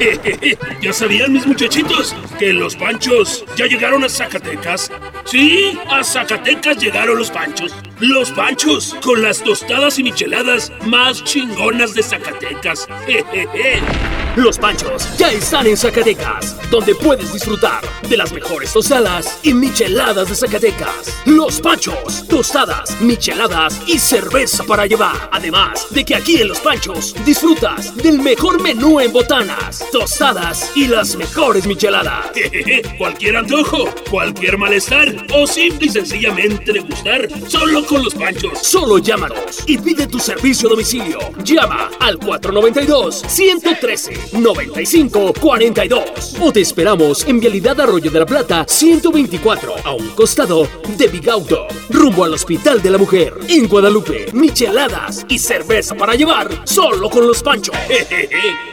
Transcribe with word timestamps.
¿Ya 0.80 0.92
sabían 0.92 1.32
mis 1.32 1.46
muchachitos 1.46 2.14
que 2.38 2.52
los 2.52 2.74
panchos 2.76 3.44
ya 3.56 3.66
llegaron 3.66 4.02
a 4.04 4.08
Zacatecas? 4.08 4.90
Sí, 5.24 5.78
a 5.88 6.02
Zacatecas 6.02 6.78
llegaron 6.78 7.18
los 7.18 7.30
panchos. 7.30 7.74
Los 7.98 8.30
panchos 8.30 8.96
con 9.02 9.22
las 9.22 9.42
tostadas 9.42 9.98
y 9.98 10.04
micheladas 10.04 10.72
más 10.86 11.22
chingonas 11.24 11.94
de 11.94 12.02
Zacatecas. 12.02 12.88
Los 14.40 14.56
Panchos 14.56 15.06
ya 15.18 15.30
están 15.30 15.66
en 15.66 15.76
Zacatecas, 15.76 16.56
donde 16.70 16.94
puedes 16.94 17.30
disfrutar 17.30 17.82
de 18.08 18.16
las 18.16 18.32
mejores 18.32 18.72
tostadas 18.72 19.38
y 19.42 19.52
micheladas 19.52 20.30
de 20.30 20.34
Zacatecas. 20.34 21.20
Los 21.26 21.60
Panchos, 21.60 22.26
tostadas, 22.26 22.98
micheladas 23.02 23.78
y 23.86 23.98
cerveza 23.98 24.64
para 24.64 24.86
llevar. 24.86 25.28
Además 25.30 25.88
de 25.90 26.06
que 26.06 26.14
aquí 26.14 26.40
en 26.40 26.48
Los 26.48 26.60
Panchos 26.60 27.14
disfrutas 27.26 27.94
del 27.98 28.18
mejor 28.20 28.62
menú 28.62 28.98
en 28.98 29.12
botanas, 29.12 29.84
tostadas 29.92 30.72
y 30.74 30.86
las 30.86 31.16
mejores 31.16 31.66
micheladas. 31.66 32.30
cualquier 32.98 33.36
antojo, 33.36 33.94
cualquier 34.10 34.56
malestar 34.56 35.14
o 35.34 35.46
simple 35.46 35.88
y 35.88 35.90
sencillamente 35.90 36.72
degustar 36.72 37.28
solo 37.46 37.84
con 37.84 38.02
Los 38.02 38.14
Panchos. 38.14 38.58
Solo 38.62 38.96
llámanos 38.96 39.64
y 39.66 39.76
pide 39.76 40.06
tu 40.06 40.18
servicio 40.18 40.68
a 40.68 40.70
domicilio. 40.70 41.18
Llama 41.44 41.90
al 42.00 42.16
492 42.18 43.22
113 43.28 44.29
9542 44.32 46.36
o 46.40 46.52
te 46.52 46.60
esperamos 46.60 47.26
en 47.26 47.40
Vialidad 47.40 47.80
Arroyo 47.80 48.10
de 48.10 48.20
la 48.20 48.26
Plata 48.26 48.64
124 48.66 49.74
a 49.84 49.92
un 49.92 50.08
costado 50.10 50.68
de 50.96 51.08
Bigauto, 51.08 51.66
rumbo 51.90 52.24
al 52.24 52.34
Hospital 52.34 52.82
de 52.82 52.90
la 52.90 52.98
Mujer 52.98 53.34
en 53.48 53.68
Guadalupe. 53.68 54.26
Micheladas 54.32 55.24
y 55.28 55.38
cerveza 55.38 55.94
para 55.94 56.14
llevar 56.14 56.62
solo 56.64 57.10
con 57.10 57.26
los 57.26 57.42
panchos. 57.42 57.74